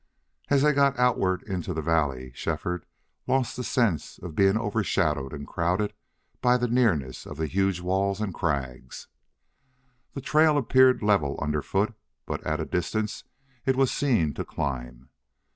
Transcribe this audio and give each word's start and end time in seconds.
As 0.49 0.63
they 0.63 0.73
got 0.73 0.97
outward 0.97 1.43
into 1.43 1.75
the 1.75 1.81
valley 1.83 2.31
Shefford 2.33 2.87
lost 3.27 3.55
the 3.55 3.63
sense 3.63 4.17
of 4.17 4.33
being 4.33 4.57
overshadowed 4.57 5.31
and 5.31 5.45
crowded 5.45 5.93
by 6.41 6.57
the 6.57 6.67
nearness 6.67 7.27
of 7.27 7.37
the 7.37 7.45
huge 7.45 7.81
walls 7.81 8.19
and 8.19 8.33
crags. 8.33 9.09
The 10.13 10.21
trail 10.21 10.57
appeared 10.57 11.03
level 11.03 11.37
underfoot, 11.39 11.93
but 12.25 12.43
at 12.43 12.59
a 12.59 12.65
distance 12.65 13.25
it 13.63 13.75
was 13.75 13.91
seen 13.91 14.33
to 14.33 14.43
climb. 14.43 15.09